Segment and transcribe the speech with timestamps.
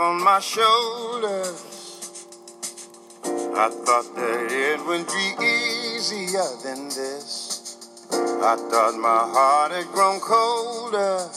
[0.00, 1.60] on my shoulders.
[3.22, 7.76] I thought that it would be easier than this.
[8.10, 11.28] I thought my heart had grown colder.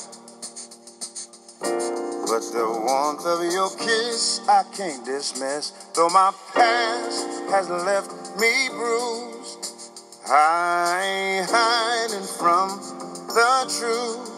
[1.60, 5.72] But the warmth of your kiss I can't dismiss.
[5.94, 9.92] Though my past has left me bruised,
[10.26, 12.80] I ain't hiding from
[13.28, 14.30] the truth.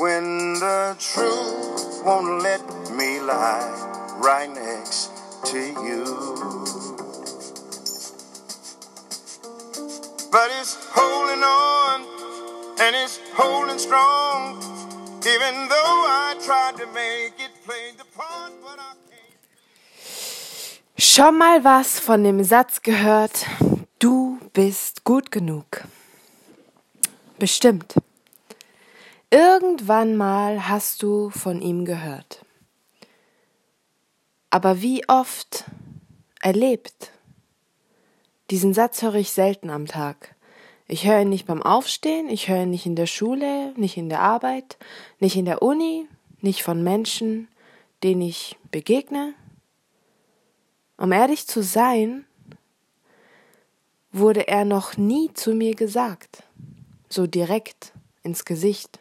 [0.00, 2.71] When the truth won't let
[3.02, 3.70] me lie
[4.28, 5.10] right next
[5.50, 6.04] to you.
[10.30, 11.98] But it's holding on
[12.82, 14.40] and it's holding strong.
[15.34, 19.38] Even though I tried to make it play the part, but I can't.
[20.96, 23.46] Schon mal was von dem Satz gehört,
[23.98, 25.66] du bist gut genug.
[27.38, 27.94] Bestimmt.
[29.30, 32.41] Irgendwann mal hast du von ihm gehört.
[34.52, 35.64] Aber wie oft
[36.42, 37.10] erlebt?
[38.50, 40.34] Diesen Satz höre ich selten am Tag.
[40.86, 44.10] Ich höre ihn nicht beim Aufstehen, ich höre ihn nicht in der Schule, nicht in
[44.10, 44.76] der Arbeit,
[45.20, 46.06] nicht in der Uni,
[46.42, 47.48] nicht von Menschen,
[48.02, 49.32] denen ich begegne.
[50.98, 52.26] Um ehrlich zu sein,
[54.12, 56.42] wurde er noch nie zu mir gesagt,
[57.08, 59.00] so direkt ins Gesicht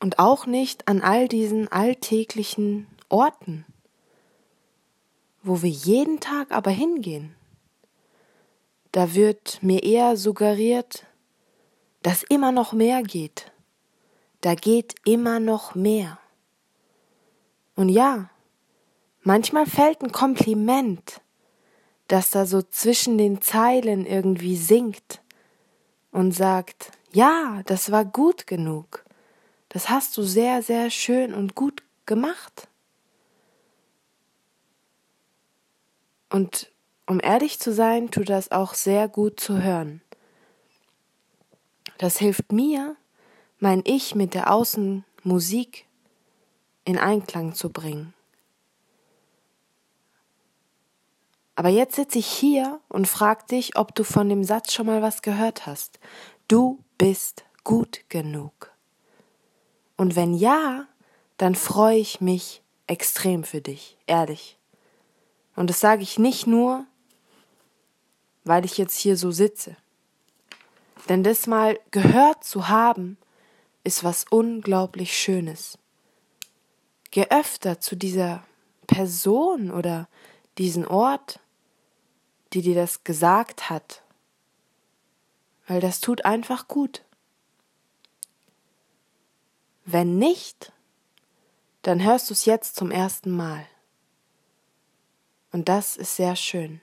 [0.00, 3.64] und auch nicht an all diesen alltäglichen Orten,
[5.44, 7.36] wo wir jeden Tag aber hingehen.
[8.90, 11.06] Da wird mir eher suggeriert,
[12.02, 13.52] dass immer noch mehr geht.
[14.40, 16.18] Da geht immer noch mehr.
[17.76, 18.30] Und ja,
[19.22, 21.20] manchmal fällt ein Kompliment,
[22.08, 25.22] das da so zwischen den Zeilen irgendwie singt
[26.10, 29.04] und sagt, ja, das war gut genug.
[29.68, 32.66] Das hast du sehr, sehr schön und gut gemacht.
[36.30, 36.72] Und
[37.06, 40.00] um ehrlich zu sein, tut das auch sehr gut zu hören.
[41.98, 42.96] Das hilft mir,
[43.58, 45.86] mein Ich mit der Außenmusik
[46.84, 48.14] in Einklang zu bringen.
[51.56, 55.02] Aber jetzt sitze ich hier und frag dich, ob du von dem Satz schon mal
[55.02, 56.00] was gehört hast.
[56.48, 58.72] Du bist gut genug.
[59.96, 60.88] Und wenn ja,
[61.36, 64.58] dann freue ich mich extrem für dich, ehrlich.
[65.56, 66.86] Und das sage ich nicht nur,
[68.44, 69.76] weil ich jetzt hier so sitze.
[71.08, 73.18] Denn das mal gehört zu haben,
[73.84, 75.78] ist was unglaublich Schönes.
[77.10, 78.42] Geh öfter zu dieser
[78.86, 80.08] Person oder
[80.58, 81.40] diesen Ort,
[82.52, 84.02] die dir das gesagt hat,
[85.66, 87.02] weil das tut einfach gut.
[89.84, 90.72] Wenn nicht,
[91.82, 93.66] dann hörst du es jetzt zum ersten Mal.
[95.54, 96.80] Und das ist sehr schön.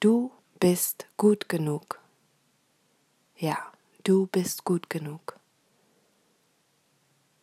[0.00, 2.00] Du bist gut genug.
[3.36, 3.56] Ja,
[4.02, 5.38] du bist gut genug.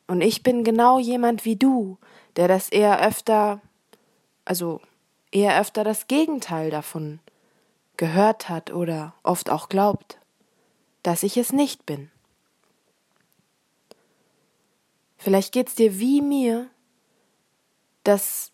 [0.06, 1.97] Und ich bin genau jemand wie du,
[2.36, 3.62] der das eher öfter,
[4.44, 4.81] also
[5.31, 7.22] eher öfter das Gegenteil davon
[7.96, 10.19] gehört hat oder oft auch glaubt,
[11.03, 12.12] dass ich es nicht bin.
[15.16, 16.69] Vielleicht geht's dir wie mir,
[18.03, 18.50] dass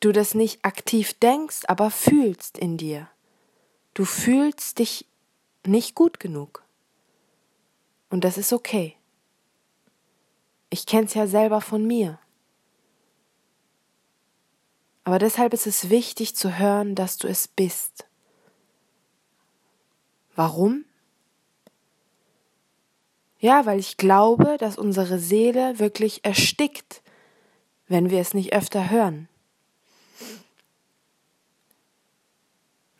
[0.00, 3.08] du das nicht aktiv denkst, aber fühlst in dir.
[3.94, 5.06] Du fühlst dich
[5.66, 6.64] nicht gut genug.
[8.08, 8.96] Und das ist okay.
[10.70, 12.18] Ich kenn's ja selber von mir.
[15.04, 18.06] Aber deshalb ist es wichtig zu hören, dass du es bist.
[20.36, 20.84] Warum?
[23.38, 27.02] Ja, weil ich glaube, dass unsere Seele wirklich erstickt,
[27.88, 29.29] wenn wir es nicht öfter hören.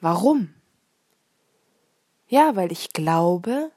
[0.00, 0.54] Warum?
[2.28, 3.70] Ja, weil ich glaube,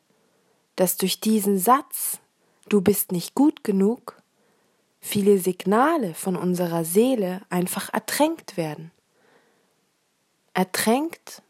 [0.75, 2.19] dass durch diesen Satz,
[2.69, 4.21] du bist nicht gut genug,
[5.01, 8.91] viele Signale von unserer Seele einfach ertränkt werden.
[10.53, 11.41] Ertränkt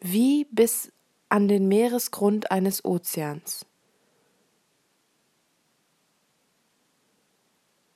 [0.00, 0.92] wie bis
[1.28, 3.66] an den Meeresgrund eines Ozeans.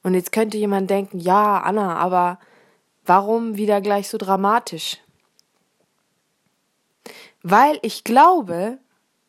[0.03, 2.39] Und jetzt könnte jemand denken, ja, Anna, aber
[3.05, 4.99] warum wieder gleich so dramatisch?
[7.49, 8.81] Weil ich glaube,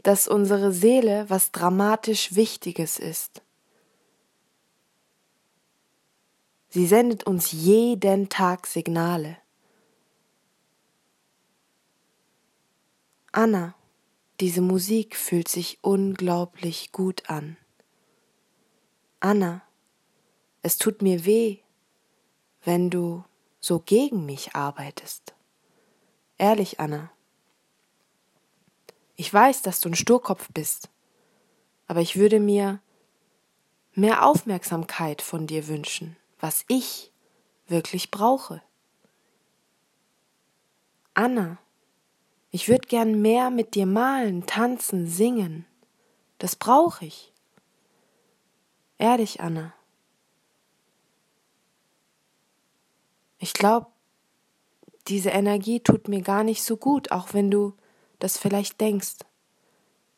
[0.01, 3.43] dass unsere Seele was dramatisch Wichtiges ist.
[6.69, 9.37] Sie sendet uns jeden Tag Signale.
[13.31, 13.75] Anna,
[14.39, 17.55] diese Musik fühlt sich unglaublich gut an.
[19.19, 19.61] Anna,
[20.63, 21.59] es tut mir weh,
[22.63, 23.23] wenn du
[23.59, 25.35] so gegen mich arbeitest.
[26.39, 27.11] Ehrlich, Anna.
[29.17, 30.89] Ich weiß, dass du ein Sturkopf bist,
[31.87, 32.79] aber ich würde mir
[33.93, 37.11] mehr Aufmerksamkeit von dir wünschen, was ich
[37.67, 38.61] wirklich brauche.
[41.15, 41.57] Anna,
[42.51, 45.65] ich würde gern mehr mit dir malen, tanzen, singen.
[46.37, 47.33] Das brauche ich.
[48.99, 49.73] Ehrlich, Anna.
[53.39, 53.87] Ich glaube,
[55.07, 57.73] diese Energie tut mir gar nicht so gut, auch wenn du
[58.19, 59.17] das vielleicht denkst.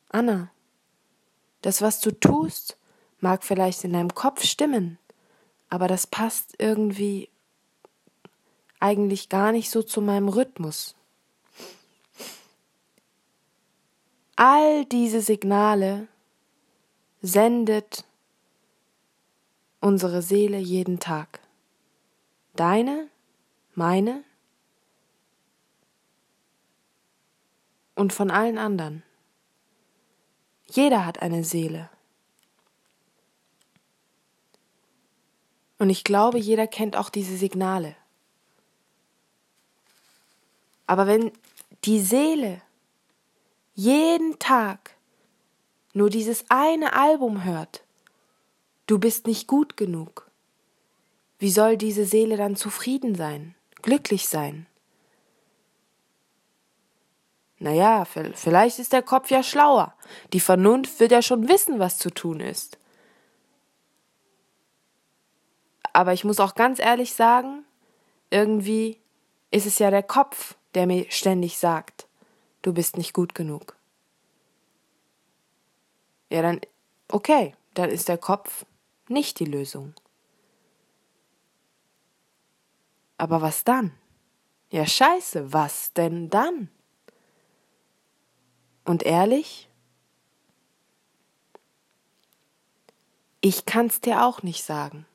[0.10, 0.52] Anna,
[1.62, 2.78] das, was du tust,
[3.20, 4.98] mag vielleicht in deinem Kopf stimmen,
[5.70, 7.30] aber das passt irgendwie
[8.80, 10.96] eigentlich gar nicht so zu meinem Rhythmus.
[14.36, 16.08] All diese Signale
[17.22, 18.06] sendet
[19.82, 21.42] unsere Seele jeden Tag.
[22.56, 23.10] Deine,
[23.76, 24.24] meine
[28.00, 29.04] und von allen anderen.
[30.68, 31.90] Jeder hat eine Seele.
[35.80, 37.96] Und ich glaube, jeder kennt auch diese Signale.
[40.88, 41.32] Aber wenn
[41.84, 42.62] die Seele
[43.76, 44.96] jeden Tag
[45.94, 47.84] nur dieses eine Album hört,
[48.88, 50.30] du bist nicht gut genug,
[51.38, 54.68] wie soll diese Seele dann zufrieden sein, glücklich sein?
[57.60, 59.94] Naja, vielleicht ist der Kopf ja schlauer.
[60.32, 62.78] Die Vernunft wird ja schon wissen, was zu tun ist.
[65.92, 67.66] Aber ich muss auch ganz ehrlich sagen,
[68.30, 68.98] irgendwie
[69.52, 72.08] ist es ja der Kopf, der mir ständig sagt,
[72.62, 73.76] du bist nicht gut genug.
[76.30, 76.62] Ja, dann,
[77.12, 78.66] okay, dann ist der Kopf
[79.10, 79.94] nicht die Lösung.
[83.18, 83.92] Aber was dann?
[84.72, 86.70] Ja, scheiße, was denn dann?
[88.90, 89.70] Und ehrlich?
[93.42, 95.06] Ich kann's dir auch nicht sagen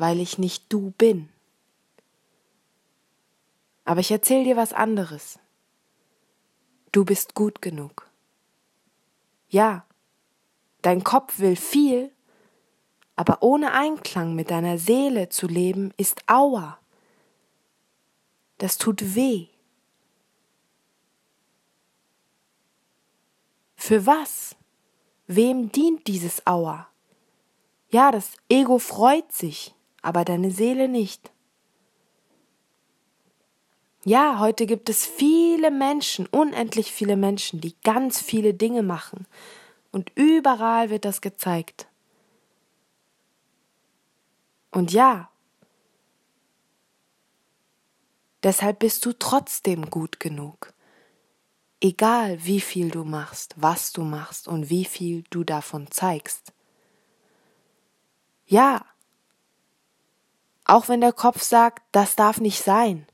[0.00, 1.28] weil ich nicht du bin.
[3.84, 5.38] Aber ich erzähle dir was anderes.
[6.90, 8.08] Du bist gut genug.
[9.50, 9.84] Ja,
[10.80, 12.10] dein Kopf will viel,
[13.14, 16.78] aber ohne Einklang mit deiner Seele zu leben ist Aua.
[18.56, 19.48] Das tut weh.
[23.80, 24.56] Für was?
[25.26, 26.86] Wem dient dieses Aua?
[27.88, 31.32] Ja, das Ego freut sich, aber deine Seele nicht.
[34.04, 39.26] Ja, heute gibt es viele Menschen, unendlich viele Menschen, die ganz viele Dinge machen.
[39.92, 41.88] Und überall wird das gezeigt.
[44.72, 45.30] Und ja,
[48.42, 50.69] deshalb bist du trotzdem gut genug.
[51.80, 56.52] Egal wie viel du machst, was du machst und wie viel du davon zeigst.
[58.46, 58.84] Ja,
[60.64, 63.06] auch wenn der Kopf sagt, das darf nicht sein,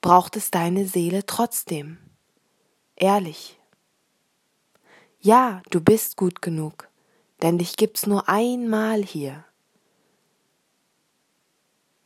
[0.00, 1.98] braucht es deine Seele trotzdem.
[2.96, 3.58] Ehrlich.
[5.20, 6.88] Ja, du bist gut genug,
[7.42, 9.44] denn dich gibt's nur einmal hier.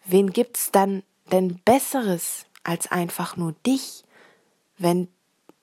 [0.04, 4.04] Wen gibt's dann denn Besseres als einfach nur dich,
[4.76, 5.08] wenn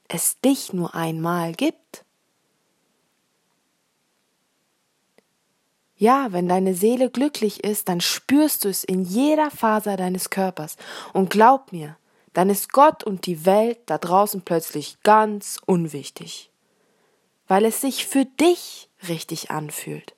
[0.09, 2.03] es dich nur einmal gibt?
[5.95, 10.77] Ja, wenn deine Seele glücklich ist, dann spürst du es in jeder Faser deines Körpers.
[11.13, 11.97] Und glaub mir,
[12.33, 16.51] dann ist Gott und die Welt da draußen plötzlich ganz unwichtig.
[17.47, 20.15] Weil es sich für dich richtig anfühlt.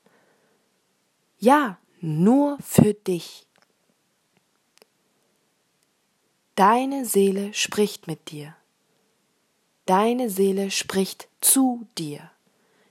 [1.40, 3.48] Ja, nur für dich.
[6.54, 8.56] Deine Seele spricht mit dir.
[9.92, 12.32] Deine Seele spricht zu dir.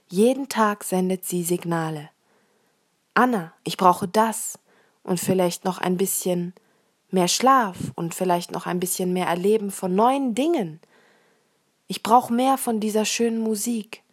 [0.07, 2.11] Jeden Tag sendet sie Signale.
[3.15, 4.59] Anna, ich brauche das
[5.01, 6.53] und vielleicht noch ein bisschen
[7.09, 10.79] mehr Schlaf und vielleicht noch ein bisschen mehr Erleben von neuen Dingen.
[11.87, 14.03] Ich brauche mehr von dieser schönen Musik.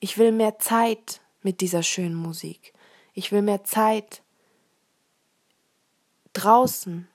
[0.00, 2.74] Ich will mehr Zeit mit dieser schönen Musik.
[3.12, 4.20] Ich will mehr Zeit
[6.32, 7.06] draußen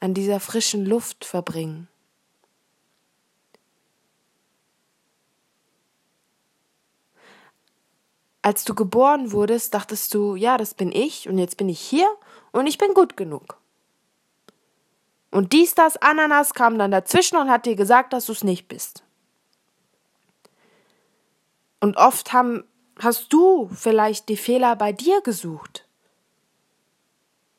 [0.00, 1.86] an dieser frischen Luft verbringen.
[8.42, 12.08] Als du geboren wurdest, dachtest du, ja, das bin ich und jetzt bin ich hier
[12.52, 13.58] und ich bin gut genug.
[15.30, 18.68] Und dies, das, Ananas kam dann dazwischen und hat dir gesagt, dass du es nicht
[18.68, 19.02] bist.
[21.80, 22.64] Und oft haben
[22.98, 25.86] hast du vielleicht die Fehler bei dir gesucht?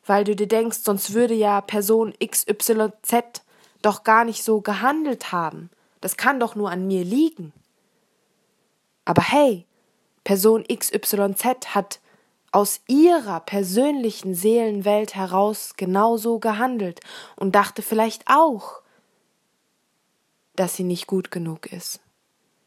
[0.04, 3.42] Weil du dir denkst, sonst würde ja Person XYZ
[3.82, 5.70] doch gar nicht so gehandelt haben.
[6.00, 7.52] Das kann doch nur an mir liegen.
[9.04, 9.66] Aber hey,
[10.24, 12.00] Person XYZ hat
[12.52, 17.00] aus ihrer persönlichen Seelenwelt heraus genauso gehandelt
[17.36, 18.82] und dachte vielleicht auch,
[20.56, 22.00] dass sie nicht gut genug ist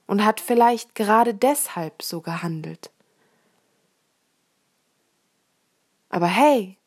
[0.08, 2.92] und hat vielleicht gerade deshalb so gehandelt.
[6.10, 6.78] Aber hey,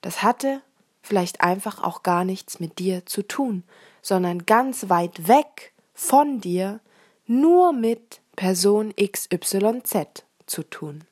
[0.00, 0.62] das hatte
[1.02, 3.64] vielleicht einfach auch gar nichts mit dir zu tun,
[4.00, 6.80] sondern ganz weit weg von dir
[7.26, 11.04] nur mit Person XYZ zu tun.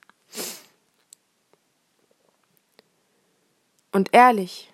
[3.93, 4.73] Und ehrlich,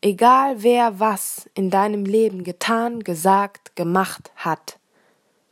[0.00, 4.78] egal wer was in deinem Leben getan, gesagt, gemacht hat,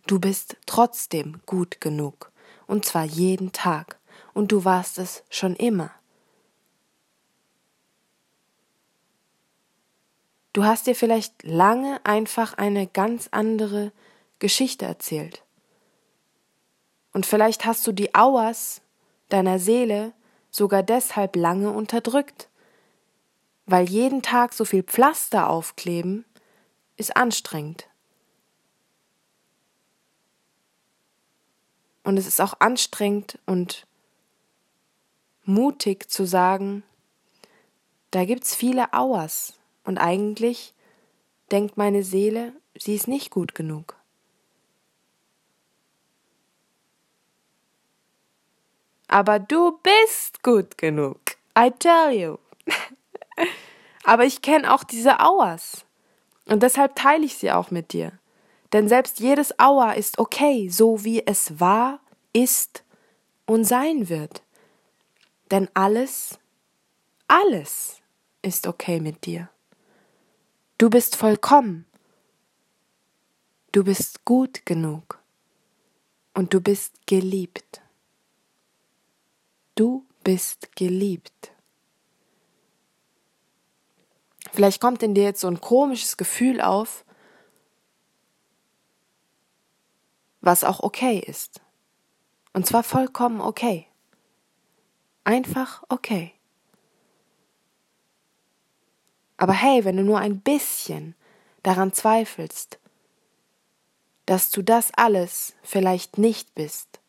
[0.06, 2.30] du bist trotzdem gut genug,
[2.66, 3.98] und zwar jeden Tag,
[4.32, 5.90] und du warst es schon immer.
[10.52, 13.92] Du hast dir vielleicht lange einfach eine ganz andere
[14.40, 15.42] Geschichte erzählt.
[17.12, 18.80] Und vielleicht hast du die Auers
[19.28, 20.12] deiner Seele
[20.50, 22.50] sogar deshalb lange unterdrückt
[23.70, 26.24] weil jeden Tag so viel Pflaster aufkleben
[26.96, 27.88] ist anstrengend.
[32.02, 33.86] Und es ist auch anstrengend und
[35.44, 36.82] mutig zu sagen,
[38.10, 40.74] da gibt's viele Auers und eigentlich
[41.52, 43.99] denkt meine Seele, sie ist nicht gut genug.
[49.12, 51.18] Aber du bist gut genug.
[51.58, 52.38] I tell you.
[54.04, 55.84] Aber ich kenne auch diese Auers.
[56.46, 58.12] Und deshalb teile ich sie auch mit dir.
[58.72, 61.98] Denn selbst jedes Auer ist okay, so wie es war,
[62.32, 62.84] ist
[63.46, 64.44] und sein wird.
[65.50, 66.38] Denn alles,
[67.26, 68.00] alles
[68.42, 69.50] ist okay mit dir.
[70.78, 71.84] Du bist vollkommen.
[73.72, 75.18] Du bist gut genug.
[76.32, 77.79] Und du bist geliebt.
[79.80, 81.52] Du bist geliebt.
[84.52, 87.06] Vielleicht kommt in dir jetzt so ein komisches Gefühl auf,
[90.42, 91.62] was auch okay ist.
[92.52, 93.86] Und zwar vollkommen okay.
[95.24, 96.34] Einfach okay.
[99.38, 101.14] Aber hey, wenn du nur ein bisschen
[101.62, 102.78] daran zweifelst,
[104.26, 106.99] dass du das alles vielleicht nicht bist,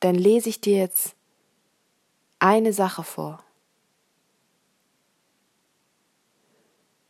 [0.00, 1.14] dann lese ich dir jetzt
[2.38, 3.42] eine Sache vor.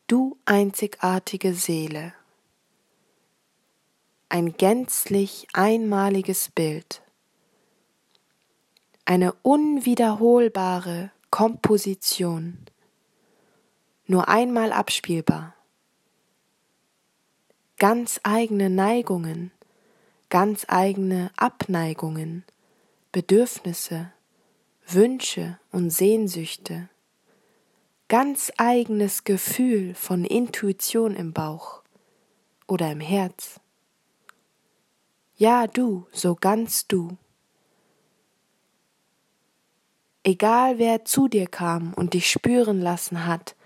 [0.07, 2.14] Du einzigartige Seele,
[4.30, 7.02] ein gänzlich einmaliges Bild,
[9.04, 12.59] eine unwiederholbare Komposition,
[14.07, 15.54] nur einmal abspielbar,
[17.76, 19.50] ganz eigene Neigungen,
[20.30, 22.45] ganz eigene Abneigungen,
[23.18, 24.12] Bedürfnisse,
[24.87, 26.88] Wünsche und Sehnsüchte,
[28.06, 31.82] ganz eigenes Gefühl von Intuition im Bauch
[32.68, 33.58] oder im Herz.
[35.37, 37.16] Ja, du, so ganz du.
[40.22, 43.56] Egal wer zu dir kam und dich spüren lassen hat,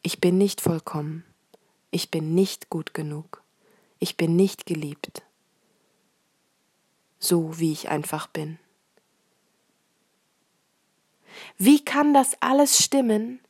[0.00, 1.26] ich bin nicht vollkommen,
[1.90, 3.42] ich bin nicht gut genug,
[3.98, 5.22] ich bin nicht geliebt
[7.20, 8.58] so wie ich einfach bin.
[11.56, 13.40] Wie kann das alles stimmen,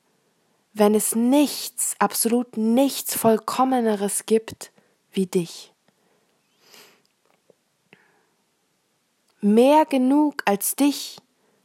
[0.73, 4.73] wenn es nichts, absolut nichts Vollkommeneres gibt
[5.13, 5.73] wie dich?
[9.41, 11.19] Mehr genug als dich,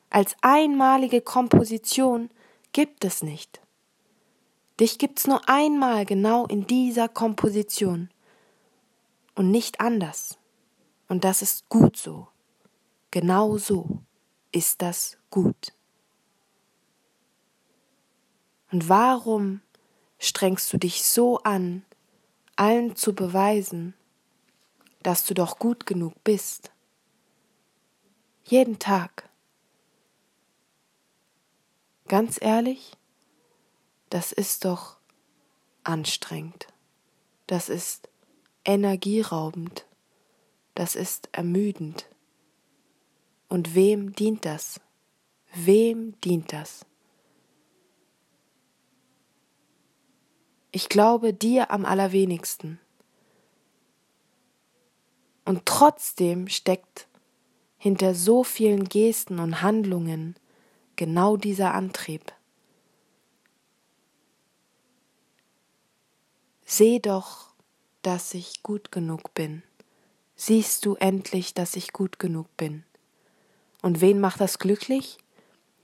[0.09, 2.29] als einmalige Komposition
[2.71, 3.59] gibt es nicht.
[4.79, 8.09] Dich gibt's nur einmal genau in dieser Komposition
[9.35, 10.37] und nicht anders.
[11.07, 12.27] Und das ist gut so.
[13.11, 14.01] Genau so
[14.51, 15.73] ist das gut.
[18.71, 19.61] Und warum
[20.17, 21.85] strengst du dich so an,
[22.55, 23.93] allen zu beweisen,
[25.03, 26.71] dass du doch gut genug bist?
[28.45, 29.29] Jeden Tag.
[32.07, 32.93] Ganz ehrlich,
[34.09, 34.97] das ist doch
[35.83, 36.67] anstrengend.
[37.47, 38.09] Das ist
[38.63, 39.85] energieraubend
[40.75, 42.07] das ist ermüdend.
[43.49, 44.79] Und wem dient das?
[45.53, 46.85] Wem dient das?
[50.71, 52.79] Ich glaube dir am allerwenigsten.
[55.45, 57.07] Und trotzdem steckt
[57.77, 60.35] hinter so vielen Gesten und Handlungen
[60.95, 62.33] genau dieser Antrieb.
[66.65, 67.53] Seh doch,
[68.01, 69.61] dass ich gut genug bin.
[70.35, 72.83] Siehst du endlich, dass ich gut genug bin.
[73.81, 75.17] Und wen macht das glücklich?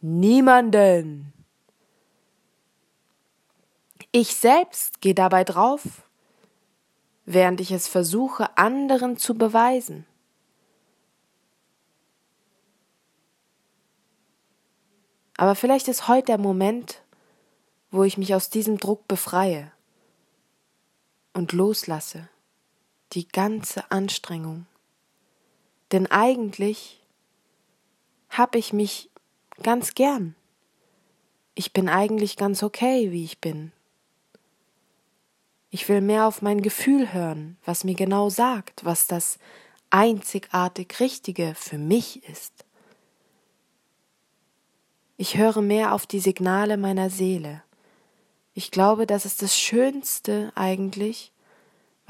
[0.01, 1.31] Niemanden.
[4.11, 6.03] Ich selbst gehe dabei drauf,
[7.25, 10.05] während ich es versuche, anderen zu beweisen.
[15.37, 17.01] Aber vielleicht ist heute der Moment,
[17.89, 19.71] wo ich mich aus diesem Druck befreie
[21.33, 22.29] und loslasse
[23.13, 24.65] die ganze Anstrengung.
[25.91, 27.01] Denn eigentlich
[28.29, 29.09] habe ich mich
[29.61, 30.35] ganz gern.
[31.53, 33.71] Ich bin eigentlich ganz okay, wie ich bin.
[35.69, 39.37] Ich will mehr auf mein Gefühl hören, was mir genau sagt, was das
[39.89, 42.65] einzigartig Richtige für mich ist.
[45.17, 47.63] Ich höre mehr auf die Signale meiner Seele.
[48.53, 51.31] Ich glaube, das ist das Schönste eigentlich,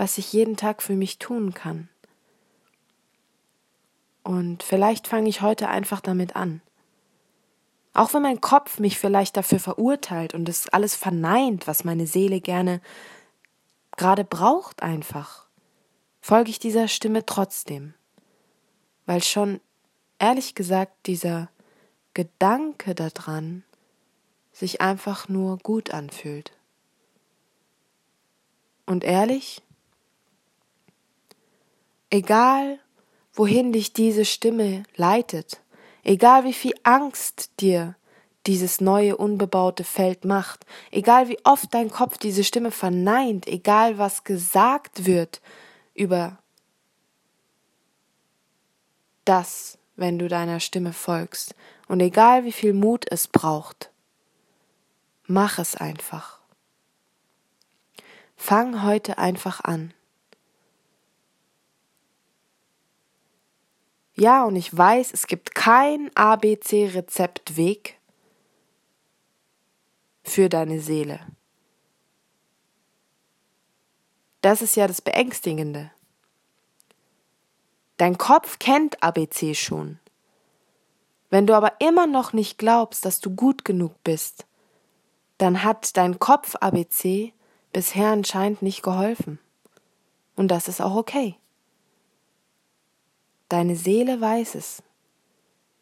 [0.01, 1.87] was ich jeden Tag für mich tun kann.
[4.23, 6.63] Und vielleicht fange ich heute einfach damit an.
[7.93, 12.41] Auch wenn mein Kopf mich vielleicht dafür verurteilt und es alles verneint, was meine Seele
[12.41, 12.81] gerne
[13.95, 15.45] gerade braucht einfach,
[16.19, 17.93] folge ich dieser Stimme trotzdem.
[19.05, 19.61] Weil schon,
[20.17, 21.51] ehrlich gesagt, dieser
[22.15, 23.63] Gedanke daran
[24.51, 26.53] sich einfach nur gut anfühlt.
[28.87, 29.61] Und ehrlich,
[32.13, 32.77] Egal,
[33.33, 35.61] wohin dich diese Stimme leitet,
[36.03, 37.95] egal wie viel Angst dir
[38.47, 44.25] dieses neue unbebaute Feld macht, egal wie oft dein Kopf diese Stimme verneint, egal was
[44.25, 45.41] gesagt wird
[45.93, 46.37] über
[49.23, 51.55] das, wenn du deiner Stimme folgst,
[51.87, 53.89] und egal wie viel Mut es braucht,
[55.27, 56.39] mach es einfach.
[58.35, 59.93] Fang heute einfach an.
[64.21, 67.97] Ja, und ich weiß, es gibt kein ABC-Rezeptweg
[70.21, 71.21] für deine Seele.
[74.41, 75.89] Das ist ja das Beängstigende.
[77.97, 79.97] Dein Kopf kennt ABC schon.
[81.31, 84.45] Wenn du aber immer noch nicht glaubst, dass du gut genug bist,
[85.39, 87.33] dann hat dein Kopf ABC
[87.73, 89.39] bisher anscheinend nicht geholfen.
[90.35, 91.40] Und das ist auch okay.
[93.51, 94.81] Deine Seele weiß es,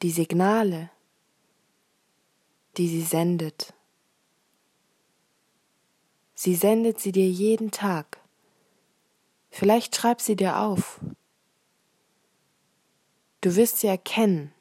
[0.01, 0.89] die Signale,
[2.77, 3.75] die sie sendet.
[6.33, 8.21] Sie sendet sie dir jeden Tag.
[9.51, 10.99] Vielleicht schreib sie dir auf.
[13.41, 14.51] Du wirst sie erkennen,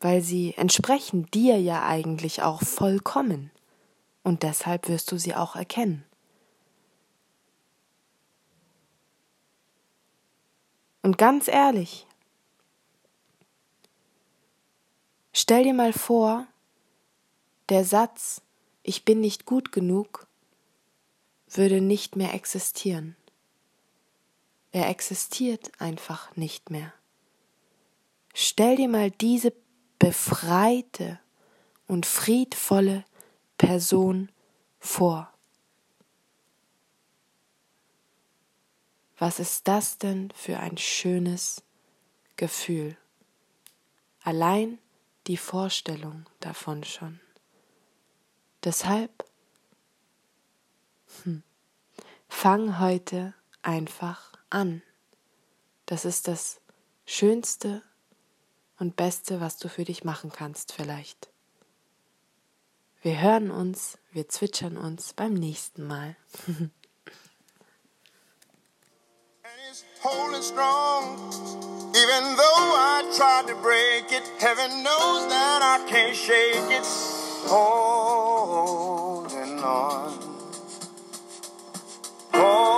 [0.00, 3.52] weil sie entsprechen dir ja eigentlich auch vollkommen.
[4.24, 6.04] Und deshalb wirst du sie auch erkennen.
[11.04, 12.06] Und ganz ehrlich,
[15.34, 16.46] stell dir mal vor,
[17.68, 18.40] der Satz,
[18.82, 20.26] ich bin nicht gut genug,
[21.46, 23.16] würde nicht mehr existieren.
[24.72, 26.94] Er existiert einfach nicht mehr.
[28.32, 29.52] Stell dir mal diese
[29.98, 31.20] befreite
[31.86, 33.04] und friedvolle
[33.58, 34.30] Person
[34.80, 35.33] vor.
[39.18, 41.62] Was ist das denn für ein schönes
[42.36, 42.96] Gefühl?
[44.22, 44.78] Allein
[45.26, 47.20] die Vorstellung davon schon.
[48.64, 49.24] Deshalb
[51.22, 51.42] hm,
[52.28, 54.82] fang heute einfach an.
[55.86, 56.60] Das ist das
[57.06, 57.82] Schönste
[58.78, 61.30] und Beste, was du für dich machen kannst vielleicht.
[63.02, 66.16] Wir hören uns, wir zwitschern uns beim nächsten Mal.
[69.74, 71.18] is holding strong.
[72.02, 76.84] Even though I tried to break it, heaven knows that I can't shake it.
[77.50, 78.78] Holding
[79.64, 80.12] on.
[82.32, 82.73] Holding